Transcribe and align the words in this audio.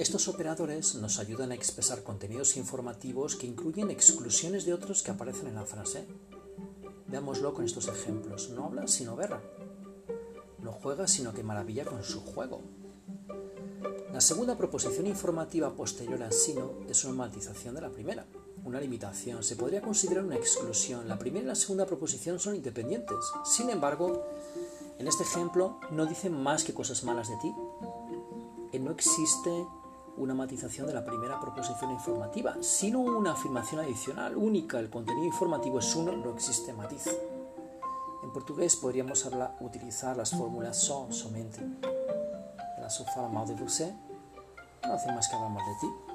Estos 0.00 0.28
operadores 0.28 0.94
nos 0.94 1.18
ayudan 1.18 1.52
a 1.52 1.54
expresar 1.54 2.02
contenidos 2.02 2.56
informativos 2.56 3.36
que 3.36 3.46
incluyen 3.46 3.90
exclusiones 3.90 4.64
de 4.64 4.72
otros 4.72 5.02
que 5.02 5.10
aparecen 5.10 5.48
en 5.48 5.56
la 5.56 5.66
frase. 5.66 6.06
Veámoslo 7.06 7.52
con 7.52 7.66
estos 7.66 7.86
ejemplos. 7.86 8.48
No 8.48 8.64
habla 8.64 8.88
sino 8.88 9.14
berra. 9.14 9.42
No 10.60 10.72
juega 10.72 11.06
sino 11.06 11.34
que 11.34 11.42
maravilla 11.42 11.84
con 11.84 12.02
su 12.02 12.22
juego. 12.22 12.62
La 14.10 14.22
segunda 14.22 14.56
proposición 14.56 15.06
informativa 15.06 15.76
posterior 15.76 16.22
al 16.22 16.32
sino 16.32 16.78
es 16.88 17.04
una 17.04 17.16
matización 17.16 17.74
de 17.74 17.82
la 17.82 17.90
primera, 17.90 18.24
una 18.64 18.80
limitación. 18.80 19.42
Se 19.42 19.56
podría 19.56 19.82
considerar 19.82 20.24
una 20.24 20.36
exclusión. 20.36 21.08
La 21.08 21.18
primera 21.18 21.44
y 21.44 21.48
la 21.48 21.54
segunda 21.54 21.84
proposición 21.84 22.40
son 22.40 22.56
independientes. 22.56 23.18
Sin 23.44 23.68
embargo, 23.68 24.24
en 24.98 25.06
este 25.06 25.24
ejemplo 25.24 25.78
no 25.90 26.06
dicen 26.06 26.42
más 26.42 26.64
que 26.64 26.72
cosas 26.72 27.04
malas 27.04 27.28
de 27.28 27.36
ti. 27.36 27.52
No 28.80 28.92
existe 28.92 29.50
una 30.20 30.34
matización 30.34 30.86
de 30.86 30.94
la 30.94 31.04
primera 31.04 31.40
proposición 31.40 31.90
informativa, 31.90 32.56
sino 32.60 33.00
una 33.00 33.32
afirmación 33.32 33.80
adicional, 33.80 34.36
única. 34.36 34.78
El 34.78 34.90
contenido 34.90 35.26
informativo 35.26 35.78
es 35.78 35.94
uno, 35.96 36.12
no 36.12 36.34
existe 36.34 36.72
matiz. 36.72 37.08
En 38.22 38.30
portugués 38.30 38.76
podríamos 38.76 39.24
hablar, 39.24 39.56
utilizar 39.60 40.16
las 40.16 40.30
fórmulas 40.30 40.76
son, 40.76 41.12
somente. 41.12 41.60
La 42.78 42.90
sofala 42.90 43.28
mal 43.28 43.46
de 43.46 43.54
você, 43.54 43.94
no 44.84 44.92
hace 44.92 45.10
más 45.12 45.26
que 45.28 45.36
hablar 45.36 45.50
mal 45.50 45.64
de 45.64 45.80
ti. 45.80 46.09